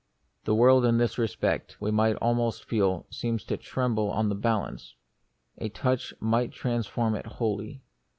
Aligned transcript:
The 0.45 0.55
world 0.55 0.83
in 0.83 0.97
this 0.97 1.19
respect, 1.19 1.77
we 1.79 1.91
might 1.91 2.15
almost 2.15 2.65
feel, 2.65 3.05
seems 3.11 3.43
to 3.43 3.55
tremble 3.57 4.09
on 4.09 4.29
the 4.29 4.33
balance. 4.35 4.95
A 5.59 5.69
touch 5.69 6.11
might 6.19 6.51
transform 6.51 7.13
it 7.13 7.27
wholly. 7.27 7.83